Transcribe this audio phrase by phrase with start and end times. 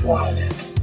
[0.00, 0.80] Swine.it.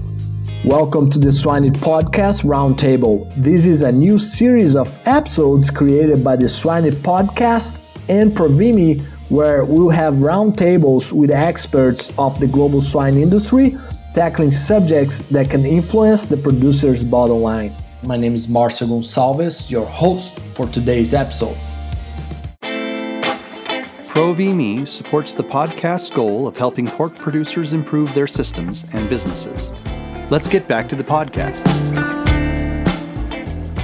[0.63, 3.33] Welcome to the Swine.it Podcast Roundtable.
[3.35, 9.65] This is a new series of episodes created by the Swine.it Podcast and Provimi, where
[9.65, 13.75] we'll have roundtables with experts of the global swine industry,
[14.13, 17.75] tackling subjects that can influence the producer's bottom line.
[18.03, 21.57] My name is Marcio Gonçalves, your host for today's episode.
[24.17, 29.71] Provimi supports the podcast's goal of helping pork producers improve their systems and businesses.
[30.31, 31.61] Let's get back to the podcast.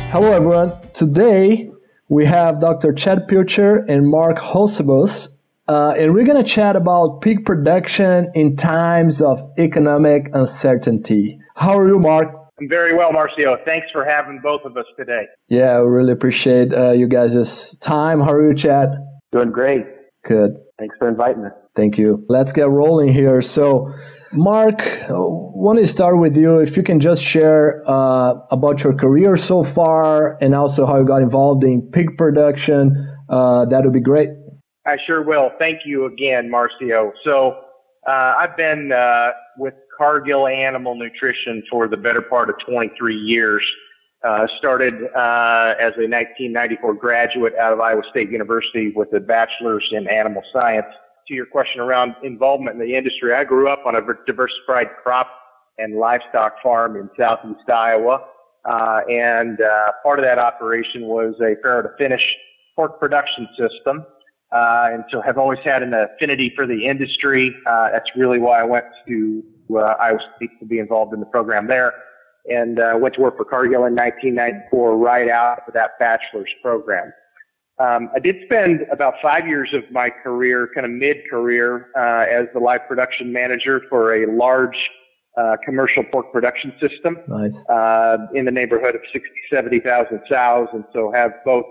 [0.10, 0.74] Hello, everyone.
[0.96, 1.70] Today
[2.10, 2.94] we have Dr.
[2.94, 8.56] Chad Pilcher and Mark Hulsebus, uh, and we're going to chat about pig production in
[8.56, 11.40] times of economic uncertainty.
[11.58, 12.34] How are you, Mark?
[12.60, 13.64] I'm very well, Marcio.
[13.66, 15.28] Thanks for having both of us today.
[15.48, 18.20] Yeah, we really appreciate uh, you guys' time.
[18.20, 18.96] How are you, Chad?
[19.32, 19.93] Doing great.
[20.24, 20.52] Good.
[20.80, 21.52] Thanks for inviting us.
[21.76, 22.26] Thank you.
[22.30, 23.42] Let's get rolling here.
[23.42, 23.94] So,
[24.32, 26.60] Mark, I want to start with you.
[26.60, 31.06] If you can just share uh, about your career so far and also how you
[31.06, 34.30] got involved in pig production, uh, that would be great.
[34.86, 35.52] I sure will.
[35.60, 37.12] Thank you again, Marcio.
[37.24, 37.56] So,
[38.08, 43.64] uh, I've been uh, with Cargill Animal Nutrition for the better part of 23 years.
[44.24, 49.86] Uh, started uh, as a 1994 graduate out of Iowa State University with a bachelor's
[49.92, 50.86] in animal science.
[51.28, 55.28] To your question around involvement in the industry, I grew up on a diversified crop
[55.78, 58.20] and livestock farm in southeast Iowa.
[58.64, 62.22] Uh, and uh, part of that operation was a farrow to finish
[62.78, 64.06] pork production system.
[64.54, 67.54] Uh, and so have always had an affinity for the industry.
[67.68, 71.68] Uh, that's really why I went to Iowa State to be involved in the program
[71.68, 71.94] there
[72.46, 77.12] and uh, went to work for Cargill in 1994 right out of that bachelor's program.
[77.80, 82.48] Um, I did spend about five years of my career, kind of mid-career, uh, as
[82.54, 84.78] the live production manager for a large
[85.38, 87.18] uh, commercial pork production system.
[87.28, 87.68] Nice.
[87.68, 91.66] Uh, in the neighborhood of 60, 70,000 sows, and so have both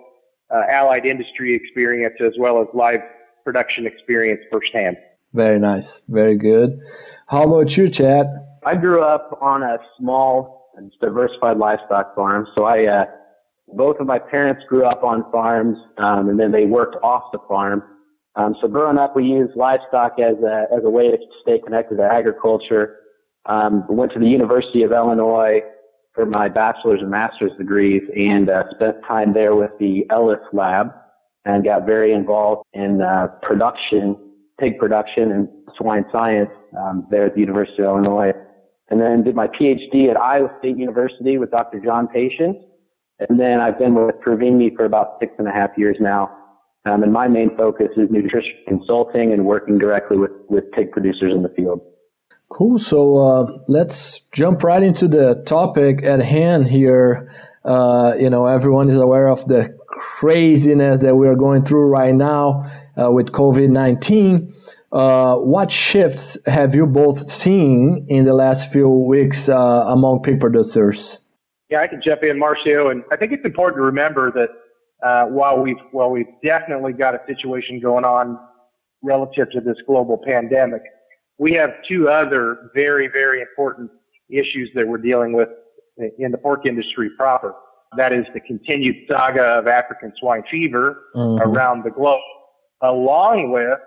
[0.50, 3.00] uh, allied industry experience as well as live
[3.44, 4.96] production experience firsthand.
[5.32, 6.02] Very nice.
[6.08, 6.80] Very good.
[7.28, 8.26] How about you, Chad?
[8.66, 12.46] I grew up on a small and diversified livestock farm.
[12.54, 13.04] So I, uh,
[13.68, 17.38] both of my parents grew up on farms, um, and then they worked off the
[17.48, 17.82] farm.
[18.34, 21.96] Um, so growing up, we used livestock as a, as a way to stay connected
[21.96, 22.96] to agriculture.
[23.46, 25.60] Um, went to the University of Illinois
[26.14, 30.88] for my bachelor's and master's degrees and uh, spent time there with the Ellis lab
[31.44, 34.16] and got very involved in uh, production,
[34.60, 38.32] pig production and swine science um, there at the University of Illinois
[38.90, 41.80] and then did my PhD at Iowa State University with Dr.
[41.80, 42.56] John Patience.
[43.18, 46.30] And then I've been with Provimi for about six and a half years now.
[46.84, 51.32] Um, and my main focus is nutrition consulting and working directly with, with pig producers
[51.34, 51.80] in the field.
[52.48, 52.78] Cool.
[52.78, 57.32] So uh, let's jump right into the topic at hand here.
[57.64, 62.14] Uh, you know, everyone is aware of the craziness that we are going through right
[62.14, 64.52] now uh, with COVID 19.
[64.92, 70.38] Uh, what shifts have you both seen in the last few weeks uh, among pig
[70.38, 71.18] producers?
[71.70, 74.48] Yeah, I can jump in, Marcio, and I think it's important to remember that
[75.06, 78.38] uh, while we've while we've definitely got a situation going on
[79.02, 80.82] relative to this global pandemic,
[81.38, 83.90] we have two other very very important
[84.28, 85.48] issues that we're dealing with
[86.18, 87.54] in the pork industry proper.
[87.96, 91.40] That is the continued saga of African swine fever mm-hmm.
[91.48, 92.20] around the globe,
[92.82, 93.78] along with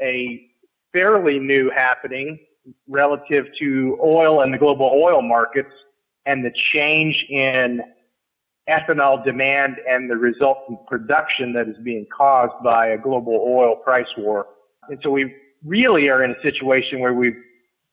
[0.00, 0.48] a
[0.92, 2.38] fairly new happening
[2.88, 5.72] relative to oil and the global oil markets
[6.26, 7.80] and the change in
[8.68, 14.06] ethanol demand and the resultant production that is being caused by a global oil price
[14.16, 14.46] war.
[14.88, 15.34] And so we
[15.64, 17.36] really are in a situation where we've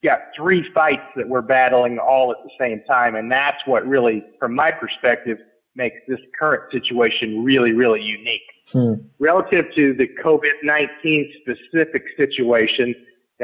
[0.04, 3.16] got three fights that we're battling all at the same time.
[3.16, 5.38] And that's what really, from my perspective,
[5.76, 8.42] makes this current situation really, really unique.
[8.72, 8.94] Hmm.
[9.20, 12.94] Relative to the COVID-19 specific situation,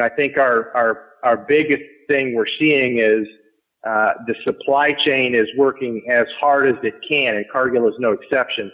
[0.01, 3.27] I think our, our, our biggest thing we're seeing is
[3.85, 8.11] uh, the supply chain is working as hard as it can, and Cargill is no
[8.11, 8.71] exception,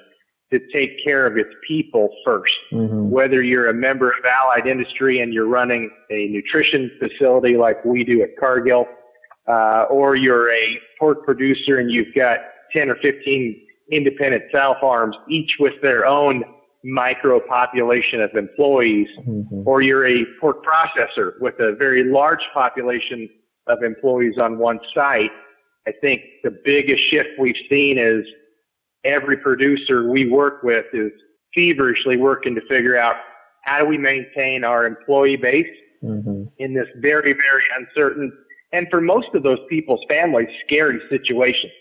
[0.51, 2.41] to take care of its people 1st
[2.71, 3.09] mm-hmm.
[3.09, 8.03] Whether you're a member of Allied Industry and you're running a nutrition facility like we
[8.03, 8.85] do at Cargill,
[9.47, 12.37] uh, or you're a pork producer and you've got
[12.73, 16.43] 10 or 15 independent sow farms, each with their own
[16.83, 19.63] micro population of employees, mm-hmm.
[19.65, 23.29] or you're a pork processor with a very large population
[23.67, 25.31] of employees on one site,
[25.87, 28.25] I think the biggest shift we've seen is
[29.05, 31.11] every producer we work with is
[31.53, 33.15] feverishly working to figure out
[33.63, 35.67] how do we maintain our employee base
[36.03, 36.43] mm-hmm.
[36.57, 38.31] in this very, very uncertain
[38.73, 41.71] and for most of those people's families, scary situations.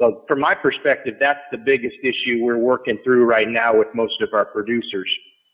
[0.00, 4.20] So from my perspective, that's the biggest issue we're working through right now with most
[4.20, 5.08] of our producers.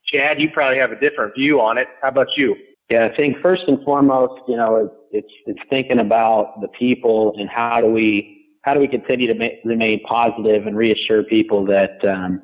[0.06, 1.87] Chad, you probably have a different view on it.
[2.03, 2.56] How about you?
[2.91, 7.49] Yeah, I think first and foremost, you know, it's it's thinking about the people and
[7.49, 12.05] how do we how do we continue to ma- remain positive and reassure people that
[12.05, 12.43] um,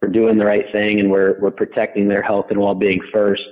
[0.00, 3.42] we're doing the right thing and we're we're protecting their health and well-being first.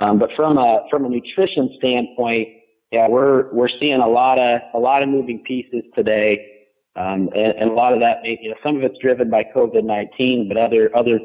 [0.00, 2.48] Um, but from a from a nutrition standpoint,
[2.90, 6.57] yeah, we're we're seeing a lot of a lot of moving pieces today,
[6.98, 9.44] um, and, and, a lot of that, may, you know, some of it's driven by
[9.54, 11.20] COVID-19, but other other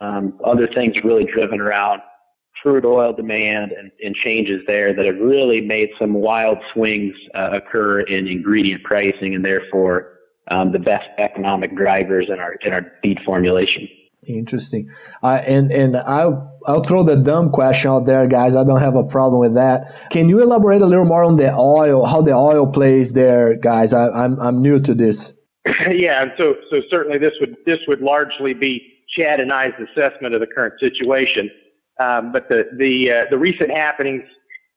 [0.00, 2.02] um, other things really driven around
[2.62, 7.50] crude oil demand and, and, changes there that have really made some wild swings uh,
[7.52, 10.18] occur in ingredient pricing and therefore
[10.50, 13.88] um, the best economic drivers in our in our feed formulation.
[14.26, 14.90] Interesting.
[15.22, 18.56] Uh, and and I'll I'll throw the dumb question out there, guys.
[18.56, 20.10] I don't have a problem with that.
[20.10, 23.92] Can you elaborate a little more on the oil, how the oil plays there, guys?
[23.92, 25.38] I, I'm I'm new to this.
[25.90, 28.80] yeah, and so so certainly this would this would largely be
[29.16, 31.50] Chad and I's assessment of the current situation.
[32.00, 34.22] Um, but the the uh, the recent happenings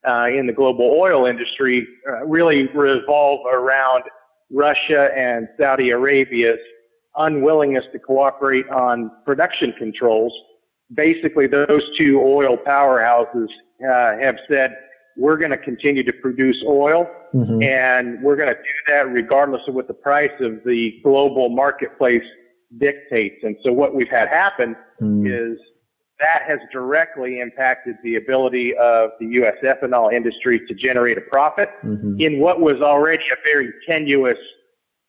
[0.07, 4.03] uh, in the global oil industry uh, really revolve around
[4.51, 6.59] Russia and Saudi Arabia's
[7.17, 10.33] unwillingness to cooperate on production controls.
[10.93, 13.47] Basically, those two oil powerhouses
[13.83, 14.75] uh, have said
[15.17, 17.61] we're going to continue to produce oil, mm-hmm.
[17.61, 22.23] and we're going to do that regardless of what the price of the global marketplace
[22.77, 23.35] dictates.
[23.43, 25.25] And so, what we've had happen mm.
[25.27, 25.59] is
[26.19, 29.55] that has directly impacted the ability of the U.S.
[29.63, 32.19] ethanol industry to generate a profit mm-hmm.
[32.19, 34.37] in what was already a very tenuous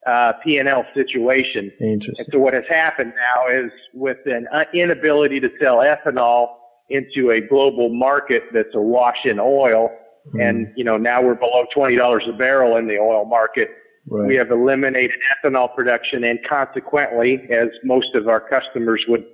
[0.07, 1.71] uh, P&L situation.
[1.81, 2.15] Interesting.
[2.19, 6.49] And so what has happened now is with an inability to sell ethanol
[6.89, 9.91] into a global market that's awash in oil,
[10.35, 10.49] mm.
[10.49, 13.69] and you know now we're below twenty dollars a barrel in the oil market.
[14.09, 14.27] Right.
[14.27, 19.25] We have eliminated ethanol production, and consequently, as most of our customers would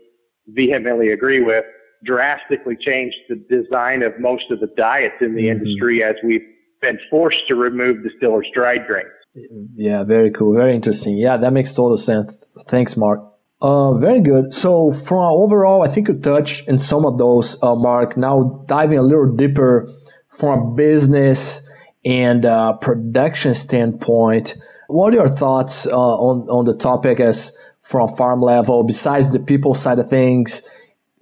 [0.49, 1.65] vehemently agree with,
[2.05, 5.61] drastically changed the design of most of the diets in the mm-hmm.
[5.61, 6.45] industry as we've
[6.83, 9.09] been forced to remove distillers dried grains.
[9.75, 10.55] Yeah, very cool.
[10.55, 11.19] Very interesting.
[11.19, 12.39] Yeah, that makes total sense.
[12.67, 13.21] Thanks, Mark.
[13.61, 14.53] Uh, very good.
[14.53, 18.17] So from overall, I think you touched in some of those, uh, Mark.
[18.17, 19.91] Now diving a little deeper
[20.29, 21.67] from a business
[22.05, 24.55] and uh, production standpoint,
[24.89, 28.85] what are your thoughts uh, on on the topic as from farm level?
[28.85, 30.63] Besides the people side of things,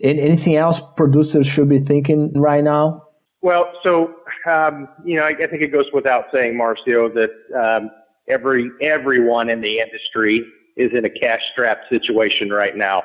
[0.01, 3.07] anything else producers should be thinking right now?
[3.41, 4.15] Well, so
[4.47, 7.91] um, you know, I, I, think it goes without saying, Marcio, that um,
[8.29, 10.45] every everyone in the industry
[10.77, 13.03] is in a cash strapped situation right now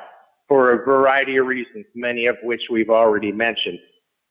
[0.48, 3.78] for a variety of reasons, many of which we've already mentioned.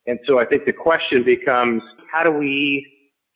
[0.06, 1.82] And so I think the question becomes,
[2.12, 2.86] how do we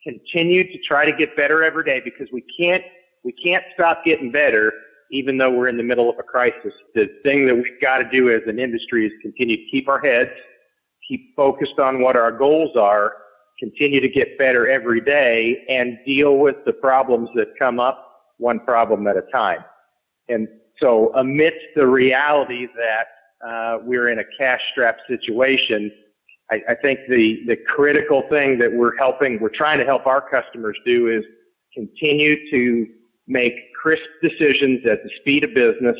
[0.02, 2.02] continue to try to get better every day?
[2.04, 2.82] Because we can't,
[3.24, 4.72] we can't stop getting better
[5.10, 6.72] even though we're in the middle of a crisis.
[6.94, 10.00] The thing that we've got to do as an industry is continue to keep our
[10.00, 10.30] heads,
[11.06, 13.12] keep focused on what our goals are,
[13.58, 18.60] continue to get better every day and deal with the problems that come up one
[18.60, 19.64] problem at a time.
[20.28, 20.48] And
[20.80, 25.90] so amidst the reality that uh, we're in a cash strapped situation,
[26.50, 30.20] I, I think the, the critical thing that we're helping, we're trying to help our
[30.20, 31.24] customers do is
[31.72, 32.86] continue to
[33.26, 35.96] make crisp decisions at the speed of business,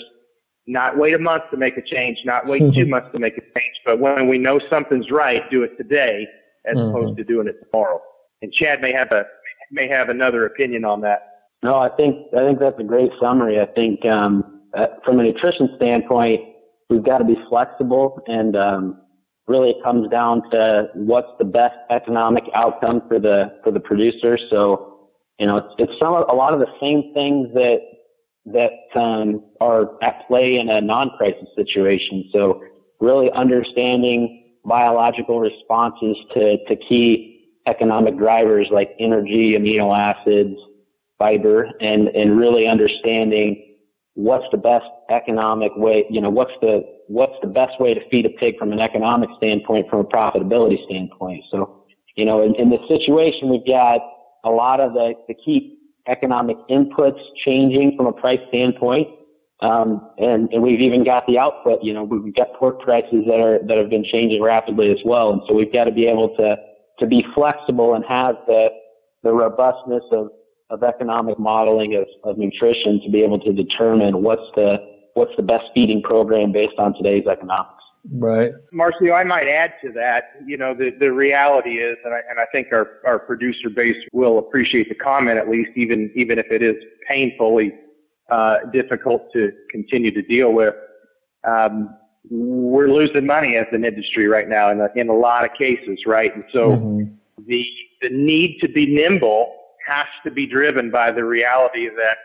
[0.67, 3.41] not wait a month to make a change, not wait two months to make a
[3.41, 6.27] change, but when we know something's right, do it today
[6.67, 6.89] as mm-hmm.
[6.89, 8.01] opposed to doing it tomorrow.
[8.43, 9.25] And Chad may have a
[9.71, 11.35] may have another opinion on that.
[11.63, 13.61] No, I think I think that's a great summary.
[13.61, 16.41] I think um, uh, from a nutrition standpoint,
[16.91, 19.01] we've got to be flexible, and um,
[19.47, 24.39] really it comes down to what's the best economic outcome for the for the producer.
[24.51, 27.79] So, you know, it's, it's some a lot of the same things that
[28.47, 32.29] that um, are at play in a non-crisis situation.
[32.33, 32.63] So,
[33.01, 40.57] really understanding biological responses to, to key economic drivers like energy, amino acids,
[41.19, 43.77] fiber, and, and really understanding
[44.15, 48.27] what's the best economic way, you know, what's the, what's the best way to feed
[48.27, 51.43] a pig from an economic standpoint, from a profitability standpoint.
[51.51, 51.85] So,
[52.17, 54.01] you know, in, in this situation, we've got
[54.45, 59.09] a lot of the, the key economic inputs changing from a price standpoint.
[59.65, 63.41] Um, and, and we've even got the output, you know, we've got pork prices that
[63.41, 65.33] are, that have been changing rapidly as well.
[65.33, 66.57] And so we've got to be able to,
[66.99, 68.69] to be flexible and have the,
[69.23, 70.29] the robustness of,
[70.69, 74.77] of economic modeling of, of nutrition to be able to determine what's the,
[75.15, 77.71] what's the best feeding program based on today's economics.
[78.13, 78.53] Right.
[78.75, 80.25] Marcio, I might add to that.
[80.45, 83.97] You know, the, the reality is, and I, and I think our, our producer base
[84.13, 86.77] will appreciate the comment at least, even, even if it is
[87.09, 87.73] painfully
[88.31, 90.75] uh, difficult to continue to deal with.
[91.47, 91.97] Um,
[92.31, 95.99] we're losing money as an industry right now in a, in a lot of cases,
[96.07, 96.35] right?
[96.35, 97.15] And so mm-hmm.
[97.47, 97.65] the,
[98.01, 99.55] the need to be nimble
[99.87, 102.17] has to be driven by the reality that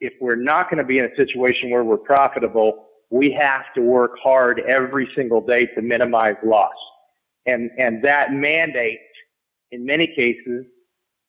[0.00, 3.82] if we're not going to be in a situation where we're profitable, we have to
[3.82, 6.74] work hard every single day to minimize loss.
[7.46, 8.98] And, and that mandate,
[9.70, 10.64] in many cases,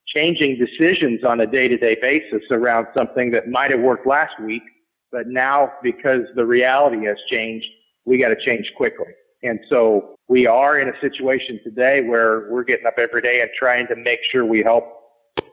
[0.07, 4.63] changing decisions on a day-to-day basis around something that might have worked last week,
[5.11, 7.67] but now because the reality has changed,
[8.05, 9.07] we got to change quickly.
[9.43, 13.49] And so we are in a situation today where we're getting up every day and
[13.57, 14.83] trying to make sure we help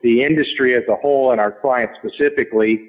[0.03, 2.79] the industry as a whole and our clients specifically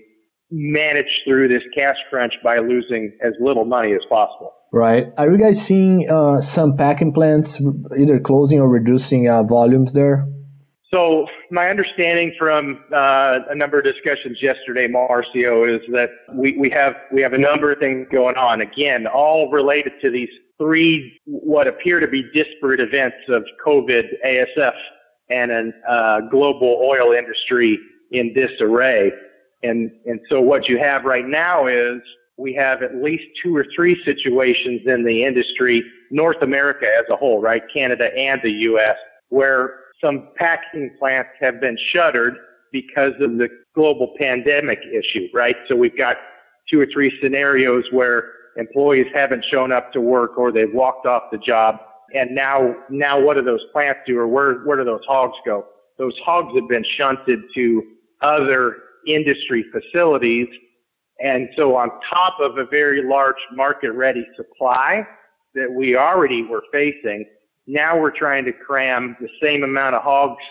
[0.51, 4.53] manage through this cash crunch by losing as little money as possible.
[4.73, 5.07] Right.
[5.17, 7.61] Are you guys seeing uh, some packing plants
[7.99, 10.25] either closing or reducing uh, volumes there?
[10.91, 16.69] So my understanding from uh, a number of discussions yesterday, Marcio, is that we, we
[16.71, 18.61] have we have a number of things going on.
[18.61, 20.29] Again, all related to these
[20.59, 24.73] three what appear to be disparate events of COVID, ASF,
[25.31, 27.79] and a uh, global oil industry
[28.11, 29.13] in disarray.
[29.63, 32.01] And, and so what you have right now is
[32.37, 37.17] we have at least two or three situations in the industry, North America as a
[37.17, 37.63] whole, right?
[37.73, 38.97] Canada and the U.S.,
[39.29, 42.37] where some packing plants have been shuttered
[42.73, 45.57] because of the global pandemic issue, right?
[45.69, 46.17] So we've got
[46.71, 51.25] two or three scenarios where employees haven't shown up to work or they've walked off
[51.33, 51.77] the job.
[52.15, 55.67] And now, now what do those plants do or where, where do those hogs go?
[55.99, 57.83] Those hogs have been shunted to
[58.23, 58.77] other
[59.07, 60.49] industry facilities.
[61.23, 65.07] And so on top of a very large market ready supply
[65.55, 67.25] that we already were facing,
[67.71, 70.43] now we're trying to cram the same amount of hogs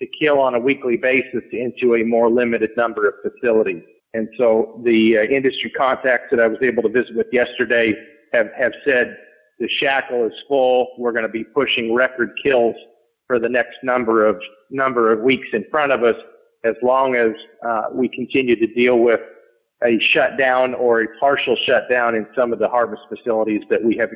[0.00, 3.82] to kill on a weekly basis into a more limited number of facilities.
[4.14, 7.92] And so the uh, industry contacts that I was able to visit with yesterday
[8.32, 9.16] have, have said
[9.58, 10.88] the shackle is full.
[10.96, 12.76] We're going to be pushing record kills
[13.26, 16.16] for the next number of number of weeks in front of us
[16.64, 17.30] as long as
[17.66, 19.20] uh, we continue to deal with
[19.82, 24.10] a shutdown or a partial shutdown in some of the harvest facilities that we have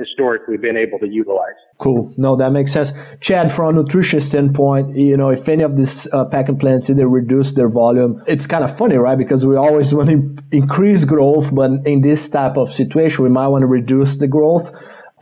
[0.00, 1.60] historically been able to utilize.
[1.78, 2.12] Cool.
[2.16, 2.92] No, that makes sense.
[3.20, 7.08] Chad, from a nutrition standpoint, you know, if any of these uh, packing plants either
[7.08, 9.18] reduce their volume, it's kind of funny, right?
[9.18, 13.48] Because we always want to increase growth, but in this type of situation, we might
[13.48, 14.66] want to reduce the growth.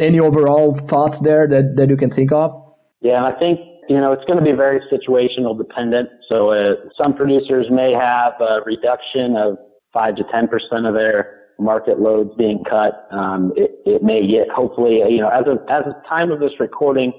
[0.01, 2.53] Any overall thoughts there that, that you can think of?
[3.01, 6.11] Yeah, I think you know, it's going to be very situational dependent.
[6.29, 9.57] So uh, some producers may have a reduction of
[9.93, 13.09] five to ten percent of their market loads being cut.
[13.11, 16.53] Um, it, it may get hopefully, you know, as of as of time of this
[16.61, 17.13] recording,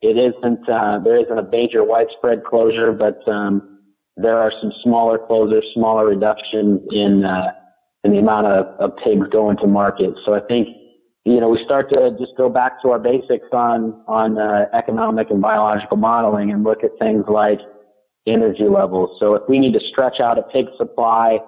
[0.00, 3.78] it isn't uh, there isn't a major widespread closure, but um,
[4.16, 7.52] there are some smaller closures, smaller reduction in uh,
[8.04, 10.14] in the amount of, of pigs going to market.
[10.24, 10.68] So I think
[11.24, 15.30] you know, we start to just go back to our basics on on uh, economic
[15.30, 17.60] and biological modeling and look at things like
[18.26, 19.16] energy levels.
[19.20, 21.38] So if we need to stretch out a pig supply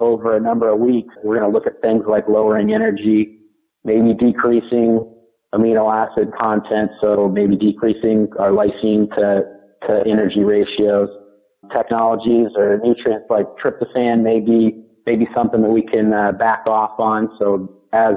[0.00, 3.38] over a number of weeks, we're going to look at things like lowering energy,
[3.84, 5.10] maybe decreasing
[5.54, 9.42] amino acid content, so maybe decreasing our lysine to,
[9.86, 11.08] to energy ratios.
[11.72, 16.66] Technologies or nutrients like tryptophan may be, may be something that we can uh, back
[16.66, 17.30] off on.
[17.38, 18.14] So as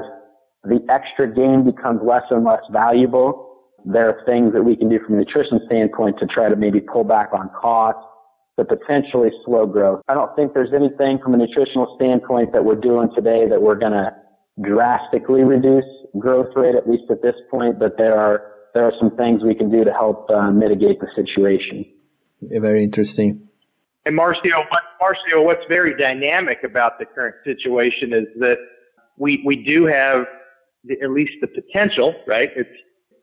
[0.64, 3.46] the extra gain becomes less and less valuable.
[3.84, 6.80] There are things that we can do from a nutrition standpoint to try to maybe
[6.80, 8.02] pull back on costs
[8.58, 10.02] to potentially slow growth.
[10.08, 13.78] I don't think there's anything from a nutritional standpoint that we're doing today that we're
[13.78, 14.12] going to
[14.60, 15.84] drastically reduce
[16.18, 18.42] growth rate, at least at this point, but there are
[18.74, 21.86] there are some things we can do to help uh, mitigate the situation.
[22.40, 23.48] Yeah, very interesting.
[24.04, 28.56] And Marcio, what, Marcio, what's very dynamic about the current situation is that
[29.16, 30.26] we we do have
[30.84, 32.50] the, at least the potential, right?
[32.56, 32.68] It's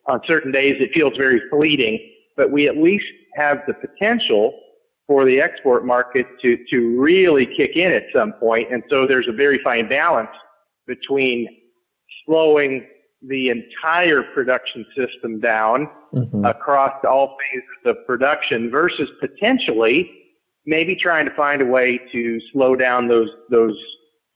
[0.08, 2.00] on certain days it feels very fleeting,
[2.38, 4.58] but we at least have the potential
[5.08, 8.72] for the export market to, to really kick in at some point.
[8.74, 10.30] And so there's a very fine balance
[10.88, 11.48] between
[12.26, 12.86] slowing
[13.22, 16.46] the entire production system down mm-hmm.
[16.46, 20.12] across all phases of production versus potentially
[20.66, 23.78] maybe trying to find a way to slow down those, those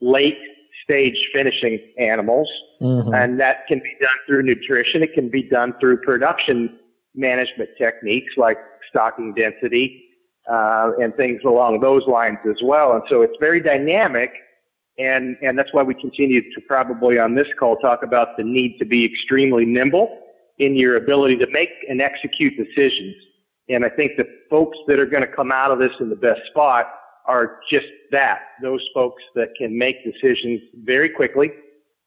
[0.01, 0.37] late
[0.83, 2.47] stage finishing animals.
[2.81, 3.13] Mm-hmm.
[3.13, 5.01] And that can be done through nutrition.
[5.01, 6.77] It can be done through production
[7.15, 8.57] management techniques like
[8.89, 10.08] stocking density
[10.49, 12.93] uh, and things along those lines as well.
[12.93, 14.31] And so it's very dynamic.
[14.97, 18.77] And, and that's why we continue to probably on this call talk about the need
[18.79, 20.19] to be extremely nimble
[20.57, 23.15] in your ability to make and execute decisions.
[23.69, 26.15] And I think the folks that are going to come out of this in the
[26.15, 26.87] best spot
[27.25, 31.51] are just that, those folks that can make decisions very quickly,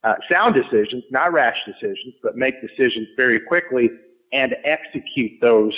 [0.05, 3.89] uh, sound decisions, not rash decisions, but make decisions very quickly
[4.33, 5.73] and execute those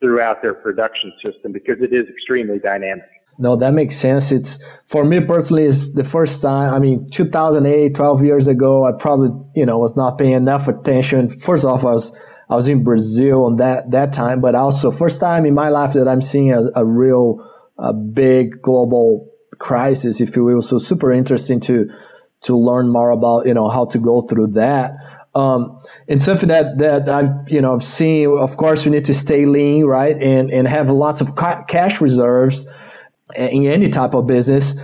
[0.00, 3.04] throughout their production system because it is extremely dynamic.
[3.38, 4.32] No, that makes sense.
[4.32, 6.72] It's for me personally, it's the first time.
[6.72, 11.28] I mean, 2008, 12 years ago, I probably, you know, was not paying enough attention.
[11.28, 12.16] First off, I was,
[12.48, 15.92] I was in Brazil on that, that time, but also first time in my life
[15.94, 17.46] that I'm seeing a, a real,
[17.78, 20.62] a big global crisis, if you will.
[20.62, 21.90] So super interesting to,
[22.42, 24.92] to learn more about, you know, how to go through that.
[25.36, 25.78] Um,
[26.08, 29.84] and something that, that I've, you know, seen, of course, we need to stay lean,
[29.84, 30.16] right?
[30.16, 32.66] And, and have lots of ca- cash reserves
[33.36, 34.74] in any type of business.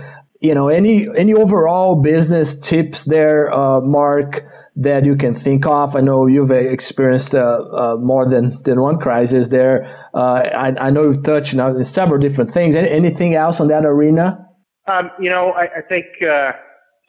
[0.41, 4.45] You know, any, any overall business tips there, uh, Mark,
[4.75, 5.95] that you can think of?
[5.95, 9.85] I know you've experienced uh, uh, more than, than one crisis there.
[10.13, 12.75] Uh, I, I know you've touched on several different things.
[12.75, 14.47] Any, anything else on that arena?
[14.87, 16.51] Um, you know, I, I think uh,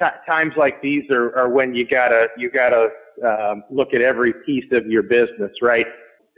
[0.01, 2.89] t- times like these are, are when you gotta you gotta
[3.25, 5.87] um, look at every piece of your business, right?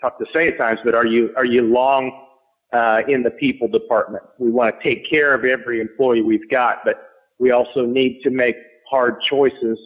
[0.01, 2.27] Tough to say at times, but are you are you long
[2.73, 4.25] uh, in the people department?
[4.39, 6.97] We want to take care of every employee we've got, but
[7.39, 8.57] we also need to make
[8.91, 9.79] hard choices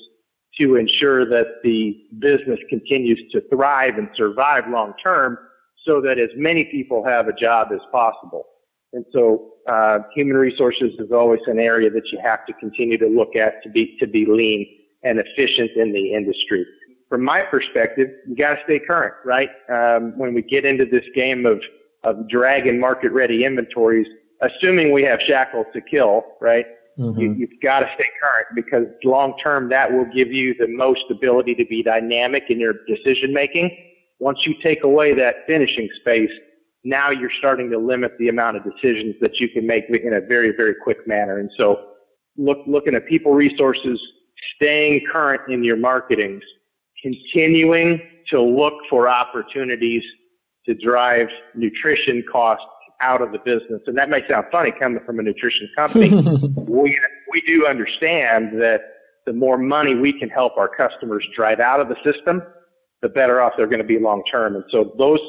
[0.59, 5.39] to ensure that the business continues to thrive and survive long term,
[5.87, 8.45] so that as many people have a job as possible.
[8.93, 13.07] And so, uh, human resources is always an area that you have to continue to
[13.07, 14.67] look at to be to be lean
[15.05, 16.67] and efficient in the industry
[17.11, 19.51] from my perspective, you got to stay current, right?
[19.69, 21.61] Um, when we get into this game of,
[22.05, 24.07] of dragging market ready inventories,
[24.41, 26.65] assuming we have shackles to kill, right?
[26.99, 27.21] Mm-hmm.
[27.21, 31.03] You, you've got to stay current because long term that will give you the most
[31.11, 33.77] ability to be dynamic in your decision making.
[34.21, 36.31] Once you take away that finishing space,
[36.85, 40.21] now you're starting to limit the amount of decisions that you can make in a
[40.21, 41.39] very, very quick manner.
[41.39, 41.77] And so
[42.37, 44.01] look, looking at people resources,
[44.57, 46.43] staying current in your marketings,
[47.03, 50.03] continuing to look for opportunities
[50.67, 52.65] to drive nutrition costs
[53.01, 53.81] out of the business.
[53.87, 56.11] And that may sound funny coming from a nutrition company.
[56.57, 56.99] we,
[57.31, 58.81] we do understand that
[59.27, 62.43] the more money we can help our customers drive out of the system,
[63.03, 64.55] the better off they're going to be long term.
[64.55, 65.21] And so those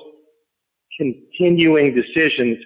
[0.97, 2.57] continuing decisions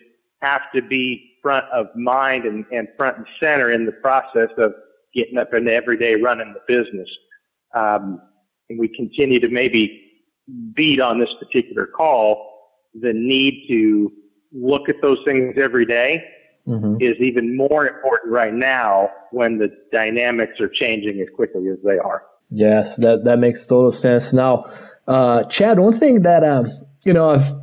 [0.41, 4.73] have to be front of mind and, and front and center in the process of
[5.13, 7.09] getting up and every day running the business.
[7.75, 8.21] Um,
[8.69, 10.01] and we continue to maybe
[10.73, 14.11] beat on this particular call, the need to
[14.51, 16.23] look at those things every day
[16.67, 16.95] mm-hmm.
[17.01, 21.97] is even more important right now when the dynamics are changing as quickly as they
[21.97, 22.23] are.
[22.49, 24.31] Yes, that, that makes total sense.
[24.33, 24.65] Now,
[25.07, 26.71] uh, Chad, one thing that, um,
[27.03, 27.53] you know, I've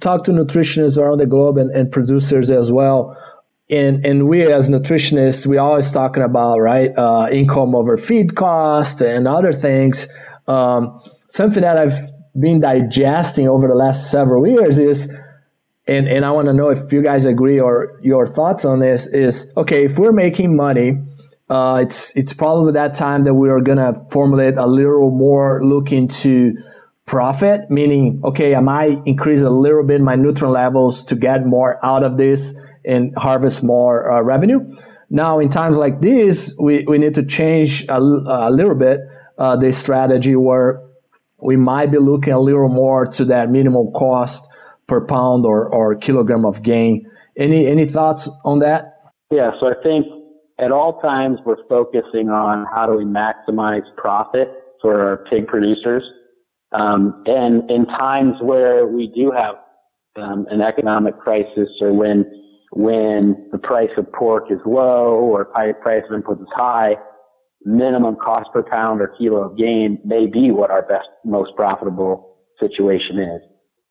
[0.00, 3.16] talked to nutritionists around the globe and, and producers as well
[3.70, 9.00] and and we as nutritionists we always talking about right uh, income over feed cost
[9.00, 10.06] and other things
[10.46, 11.98] um, something that I've
[12.38, 15.12] been digesting over the last several years is,
[15.86, 19.06] and, and I want to know if you guys agree or your thoughts on this
[19.06, 20.98] is, okay, if we're making money,
[21.50, 25.92] uh, it's, it's probably that time that we are to formulate a little more look
[25.92, 26.54] into
[27.06, 31.84] profit, meaning, okay, I might increase a little bit my nutrient levels to get more
[31.84, 34.66] out of this and harvest more uh, revenue.
[35.10, 39.00] Now, in times like this, we, we need to change a, a little bit
[39.38, 40.82] uh, the strategy where
[41.42, 44.48] we might be looking a little more to that minimal cost
[44.86, 47.10] per pound or, or kilogram of gain.
[47.36, 48.96] Any any thoughts on that?
[49.30, 50.06] Yeah, so I think
[50.60, 54.48] at all times we're focusing on how do we maximize profit
[54.80, 56.02] for our pig producers.
[56.72, 59.54] Um, and in times where we do have
[60.16, 62.24] um, an economic crisis or when
[62.72, 66.94] when the price of pork is low or price of inputs is high,
[67.64, 72.36] minimum cost per pound or kilo of gain may be what our best, most profitable
[72.60, 73.40] situation is.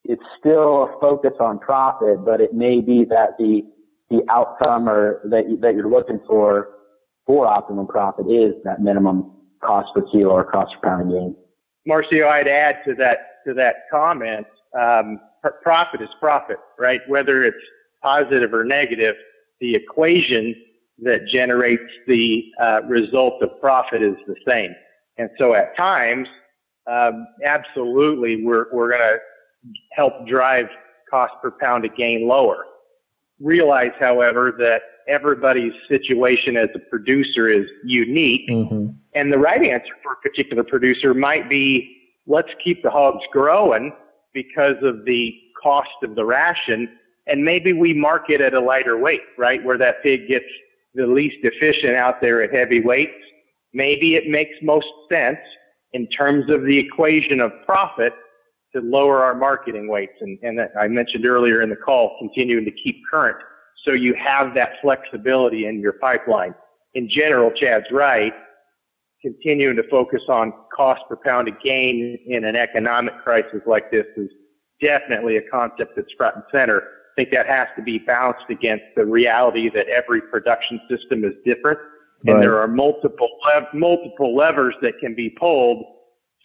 [0.05, 3.61] It's still a focus on profit, but it may be that the,
[4.09, 6.69] the outcome or that, you, that you're looking for
[7.25, 9.31] for optimum profit is that minimum
[9.63, 11.35] cost per kilo or cost per pound gain.
[11.87, 14.45] Marcio, I'd add to that, to that comment,
[14.77, 15.19] um,
[15.61, 16.99] profit is profit, right?
[17.07, 17.57] Whether it's
[18.01, 19.15] positive or negative,
[19.61, 20.55] the equation
[21.03, 24.73] that generates the uh, result of profit is the same.
[25.17, 26.27] And so at times,
[26.91, 29.17] um, absolutely, we're, we're going to
[29.93, 30.65] help drive
[31.09, 32.65] cost per pound to gain lower.
[33.39, 38.49] Realize, however, that everybody's situation as a producer is unique.
[38.49, 38.87] Mm-hmm.
[39.15, 43.91] And the right answer for a particular producer might be let's keep the hogs growing
[44.33, 46.89] because of the cost of the ration.
[47.27, 49.63] And maybe we market at a lighter weight, right?
[49.63, 50.45] Where that pig gets
[50.93, 53.13] the least efficient out there at heavy weights.
[53.73, 55.39] Maybe it makes most sense
[55.93, 58.13] in terms of the equation of profit
[58.75, 60.13] to lower our marketing weights.
[60.21, 63.37] And, and I mentioned earlier in the call, continuing to keep current.
[63.85, 66.55] So you have that flexibility in your pipeline.
[66.93, 68.33] In general, Chad's right.
[69.21, 74.05] Continuing to focus on cost per pound of gain in an economic crisis like this
[74.17, 74.29] is
[74.81, 76.83] definitely a concept that's front and center.
[77.13, 81.33] I think that has to be balanced against the reality that every production system is
[81.45, 81.77] different.
[82.25, 82.41] And right.
[82.41, 83.29] there are multiple,
[83.73, 85.85] multiple levers that can be pulled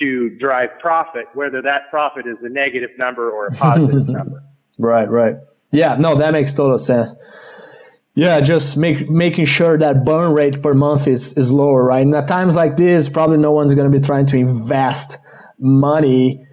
[0.00, 4.42] to drive profit, whether that profit is a negative number or a positive number.
[4.76, 5.36] Right, right.
[5.72, 7.14] Yeah, no, that makes total sense.
[8.14, 12.04] Yeah, just make, making sure that burn rate per month is, is lower, right?
[12.04, 15.16] And at times like this, probably no one's going to be trying to invest
[15.58, 16.44] money,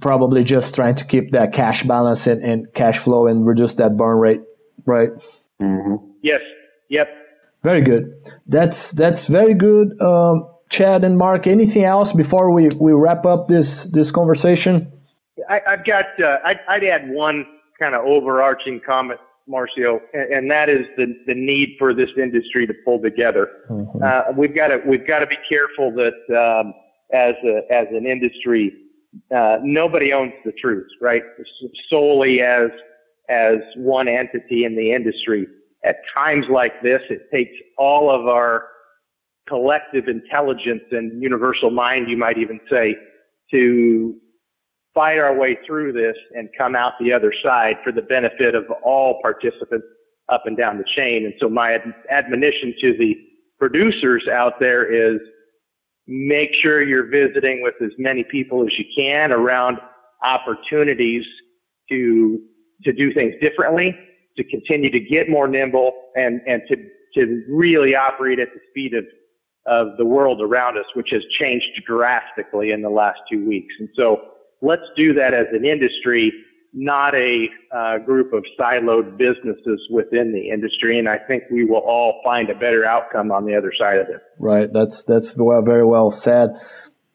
[0.00, 3.96] probably just trying to keep that cash balance and, and cash flow and reduce that
[3.96, 4.40] burn rate,
[4.86, 5.10] right?
[5.60, 5.96] Mm-hmm.
[6.22, 6.40] Yes.
[6.88, 7.08] Yep.
[7.62, 8.12] Very good.
[8.46, 10.00] That's that's very good.
[10.00, 14.90] Um, Chad and Mark, anything else before we, we wrap up this this conversation?
[15.48, 16.06] I, have got.
[16.20, 17.44] Uh, I'd, I'd, add one
[17.78, 22.66] kind of overarching comment, Marcio, and, and, that is the the need for this industry
[22.66, 23.48] to pull together.
[23.70, 24.02] Mm-hmm.
[24.02, 26.74] Uh, we've got to we've got to be careful that um,
[27.12, 28.72] as a, as an industry,
[29.34, 31.22] uh, nobody owns the truth, right?
[31.88, 32.70] Solely as
[33.28, 35.46] as one entity in the industry.
[35.84, 38.66] At times like this, it takes all of our
[39.48, 42.96] collective intelligence and universal mind, you might even say,
[43.50, 44.14] to
[44.94, 48.64] fight our way through this and come out the other side for the benefit of
[48.84, 49.86] all participants
[50.28, 51.24] up and down the chain.
[51.24, 53.14] And so my ad- admonition to the
[53.58, 55.20] producers out there is
[56.06, 59.78] make sure you're visiting with as many people as you can around
[60.24, 61.24] opportunities
[61.88, 62.40] to
[62.84, 63.96] to do things differently,
[64.36, 66.76] to continue to get more nimble and, and to,
[67.14, 69.04] to really operate at the speed of
[69.66, 73.72] of the world around us, which has changed drastically in the last two weeks.
[73.78, 74.20] And so
[74.60, 76.32] let's do that as an industry,
[76.72, 80.98] not a uh, group of siloed businesses within the industry.
[80.98, 84.08] And I think we will all find a better outcome on the other side of
[84.08, 84.22] it.
[84.38, 84.72] Right.
[84.72, 86.50] That's that's well, very well said.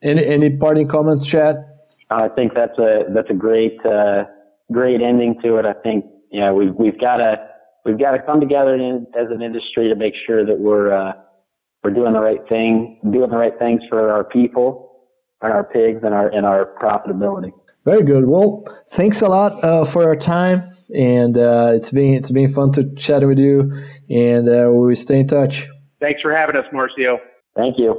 [0.01, 1.55] Any any parting comments, Chad?
[2.09, 4.25] I think that's a that's a great uh,
[4.71, 5.65] great ending to it.
[5.65, 7.35] I think you know we've we've got to
[7.83, 11.13] we've got to come together in, as an industry to make sure that we're uh,
[11.83, 15.07] we're doing the right thing, doing the right things for our people
[15.41, 17.51] and our pigs and our and our profitability.
[17.87, 18.27] Very good.
[18.27, 22.73] Well, thanks a lot uh, for your time, and uh, it's been it's been fun
[22.73, 23.71] to chat with you,
[24.09, 25.69] and uh, we stay in touch.
[26.01, 27.15] Thanks for having us, Marcio.
[27.55, 27.93] Thank you.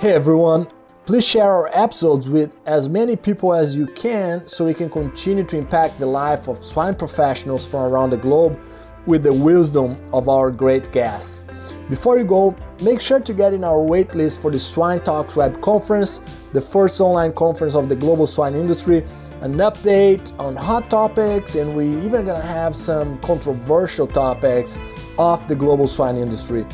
[0.00, 0.68] Hey everyone.
[1.04, 5.44] Please share our episodes with as many people as you can so we can continue
[5.44, 8.58] to impact the life of swine professionals from around the globe
[9.04, 11.44] with the wisdom of our great guests.
[11.90, 15.60] Before you go, make sure to get in our waitlist for the Swine Talks Web
[15.60, 16.20] Conference,
[16.52, 19.04] the first online conference of the global swine industry,
[19.40, 24.78] an update on hot topics, and we even gonna have some controversial topics
[25.18, 26.64] of the global swine industry.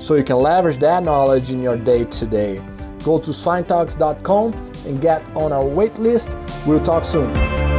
[0.00, 2.56] So you can leverage that knowledge in your day to day.
[3.04, 4.52] Go to swinetalks.com
[4.86, 6.38] and get on our waitlist.
[6.66, 7.71] We'll talk soon.